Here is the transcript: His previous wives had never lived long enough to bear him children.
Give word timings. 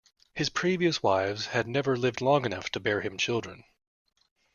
His 0.33 0.49
previous 0.49 1.03
wives 1.03 1.45
had 1.45 1.67
never 1.67 1.95
lived 1.95 2.21
long 2.21 2.43
enough 2.43 2.71
to 2.71 2.79
bear 2.79 3.01
him 3.01 3.19
children. 3.19 3.63